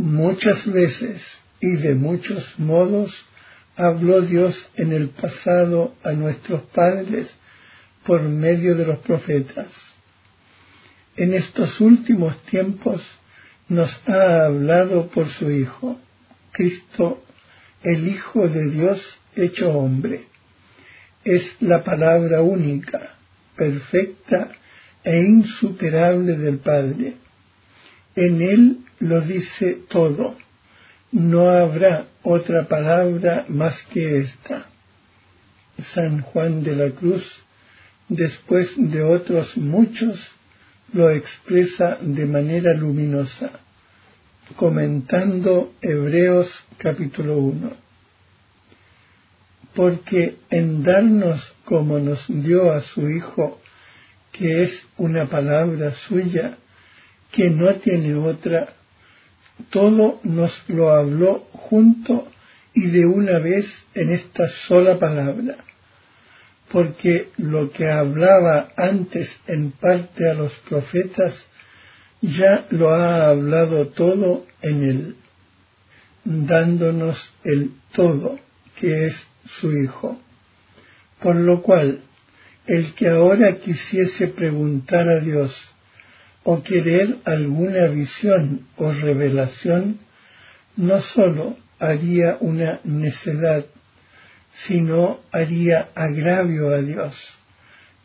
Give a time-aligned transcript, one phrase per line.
[0.00, 1.22] Muchas veces
[1.60, 3.22] y de muchos modos
[3.76, 7.34] habló Dios en el pasado a nuestros padres
[8.06, 9.66] por medio de los profetas.
[11.18, 13.02] En estos últimos tiempos
[13.68, 16.00] nos ha hablado por su Hijo,
[16.50, 17.22] Cristo,
[17.82, 19.02] el Hijo de Dios
[19.36, 20.24] hecho hombre.
[21.24, 23.16] Es la palabra única,
[23.54, 24.50] perfecta
[25.04, 27.16] e insuperable del Padre.
[28.20, 30.36] En Él lo dice todo.
[31.10, 34.66] No habrá otra palabra más que esta.
[35.94, 37.24] San Juan de la Cruz,
[38.10, 40.20] después de otros muchos,
[40.92, 43.52] lo expresa de manera luminosa,
[44.54, 47.72] comentando Hebreos capítulo 1.
[49.74, 53.62] Porque en darnos como nos dio a su Hijo,
[54.30, 56.58] que es una palabra suya,
[57.32, 58.74] que no tiene otra,
[59.70, 62.28] todo nos lo habló junto
[62.74, 65.56] y de una vez en esta sola palabra
[66.70, 71.34] porque lo que hablaba antes en parte a los profetas,
[72.20, 75.16] ya lo ha hablado todo en él,
[76.24, 78.38] dándonos el todo,
[78.76, 80.20] que es su Hijo.
[81.20, 82.02] Por lo cual,
[82.66, 85.52] el que ahora quisiese preguntar a Dios
[86.44, 89.98] o querer alguna visión o revelación,
[90.76, 93.64] no sólo haría una necedad
[94.52, 97.14] sino haría agravio a Dios,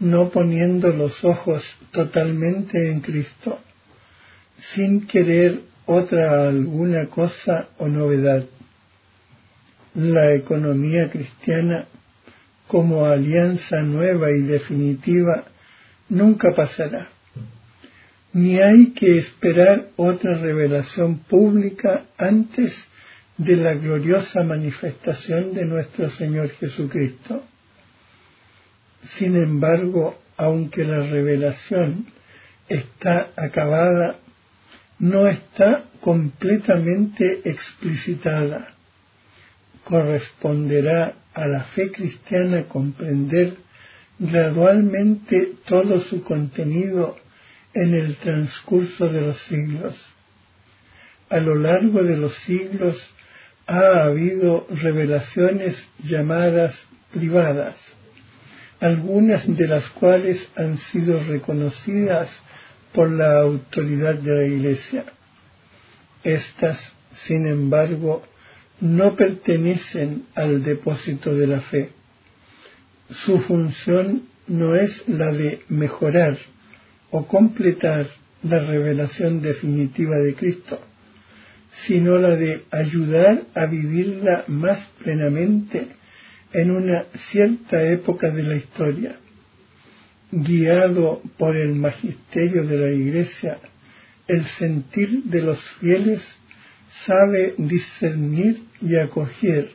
[0.00, 3.60] no poniendo los ojos totalmente en Cristo,
[4.74, 8.44] sin querer otra alguna cosa o novedad.
[9.94, 11.86] La economía cristiana,
[12.66, 15.44] como alianza nueva y definitiva,
[16.08, 17.08] nunca pasará.
[18.32, 22.72] Ni hay que esperar otra revelación pública antes
[23.36, 27.42] de la gloriosa manifestación de nuestro Señor Jesucristo.
[29.18, 32.06] Sin embargo, aunque la revelación
[32.68, 34.16] está acabada,
[34.98, 38.72] no está completamente explicitada.
[39.84, 43.56] Corresponderá a la fe cristiana comprender
[44.18, 47.16] gradualmente todo su contenido
[47.74, 49.94] en el transcurso de los siglos.
[51.28, 53.02] A lo largo de los siglos
[53.66, 56.74] ha habido revelaciones llamadas
[57.12, 57.76] privadas,
[58.80, 62.28] algunas de las cuales han sido reconocidas
[62.92, 65.04] por la autoridad de la Iglesia.
[66.24, 68.22] Estas, sin embargo,
[68.80, 71.90] no pertenecen al depósito de la fe.
[73.10, 76.36] Su función no es la de mejorar
[77.12, 78.06] o completar
[78.42, 80.80] la revelación definitiva de Cristo,
[81.86, 85.88] sino la de ayudar a vivirla más plenamente
[86.52, 89.16] en una cierta época de la historia.
[90.30, 93.58] Guiado por el magisterio de la Iglesia,
[94.26, 96.22] el sentir de los fieles
[97.04, 99.70] sabe discernir y acoger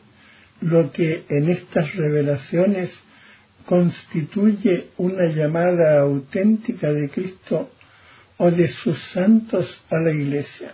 [0.61, 2.91] lo que en estas revelaciones
[3.67, 7.69] constituye una llamada auténtica de Cristo
[8.38, 10.73] o de sus santos a la Iglesia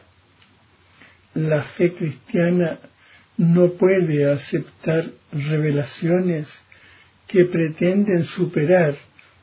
[1.33, 2.79] la fe cristiana
[3.37, 6.47] no puede aceptar revelaciones
[7.27, 8.95] que pretenden superar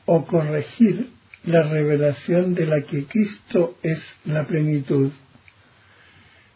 [0.05, 1.09] o corregir
[1.43, 5.11] la revelación de la que Cristo es la plenitud.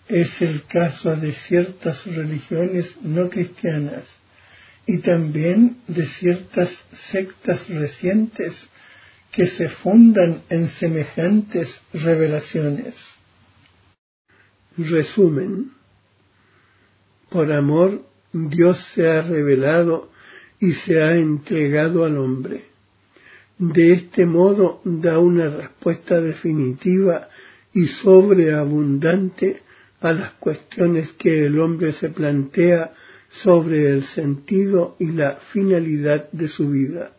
[0.07, 4.03] Es el caso de ciertas religiones no cristianas
[4.85, 6.69] y también de ciertas
[7.11, 8.67] sectas recientes
[9.31, 12.95] que se fundan en semejantes revelaciones.
[14.77, 15.71] Resumen.
[17.29, 20.09] Por amor, Dios se ha revelado
[20.59, 22.65] y se ha entregado al hombre.
[23.57, 27.29] De este modo da una respuesta definitiva
[27.73, 29.61] y sobreabundante
[30.01, 32.93] a las cuestiones que el hombre se plantea
[33.41, 37.11] sobre el sentido y la finalidad de su vida.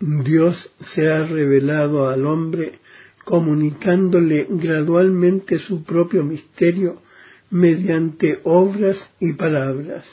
[0.00, 2.78] Dios se ha revelado al hombre
[3.24, 7.02] comunicándole gradualmente su propio misterio
[7.50, 10.06] mediante obras y palabras.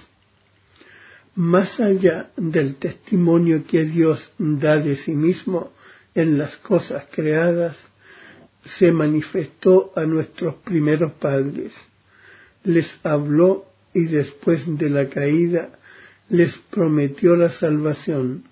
[1.36, 5.72] Más allá del testimonio que Dios da de sí mismo
[6.14, 7.78] en las cosas creadas,
[8.64, 11.74] se manifestó a nuestros primeros padres,
[12.64, 15.78] les habló y después de la caída
[16.30, 18.44] les prometió la salvación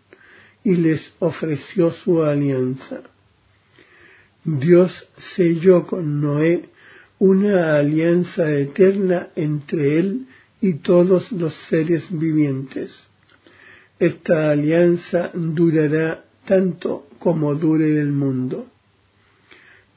[0.63, 3.01] y les ofreció su alianza.
[4.43, 6.69] Dios selló con Noé
[7.19, 10.27] una alianza eterna entre Él
[10.61, 12.93] y todos los seres vivientes.
[13.99, 18.67] Esta alianza durará tanto como dure el mundo.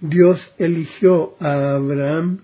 [0.00, 2.41] Dios eligió a Abraham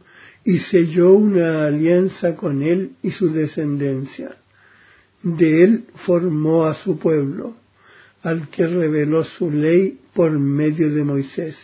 [0.48, 4.34] y selló una alianza con él y su descendencia.
[5.22, 7.54] De él formó a su pueblo,
[8.22, 11.54] al que reveló su ley por medio de Moisés.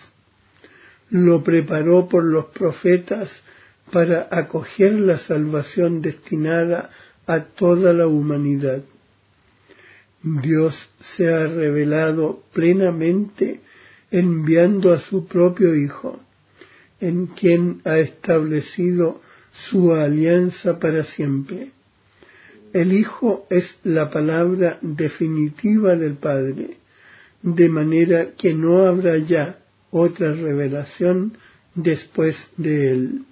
[1.08, 3.42] Lo preparó por los profetas
[3.90, 6.90] para acoger la salvación destinada
[7.26, 8.82] a toda la humanidad.
[10.22, 13.62] Dios se ha revelado plenamente
[14.10, 16.20] enviando a su propio Hijo,
[17.04, 19.20] en quien ha establecido
[19.68, 21.70] su alianza para siempre.
[22.72, 26.78] El Hijo es la palabra definitiva del Padre,
[27.42, 29.58] de manera que no habrá ya
[29.90, 31.36] otra revelación
[31.74, 33.24] después de él.